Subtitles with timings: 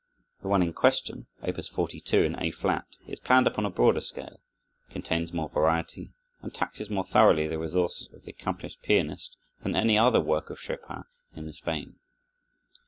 [0.41, 1.63] The one in question, Op.
[1.63, 4.41] 42 in A flat, is planned upon a broader scale,
[4.89, 9.99] contains more variety, and taxes more thoroughly the resources of the accomplished pianist than any
[9.99, 11.03] other work of Chopin
[11.35, 11.99] in this vein.